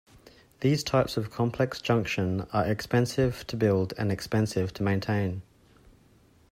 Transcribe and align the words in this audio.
These 0.61 0.83
types 0.83 1.15
of 1.15 1.29
complex 1.29 1.79
junction 1.79 2.47
are 2.51 2.65
expensive 2.65 3.45
to 3.45 3.55
build 3.55 3.93
and 3.99 4.11
expensive 4.11 4.73
to 4.73 4.81
maintain. 4.81 5.43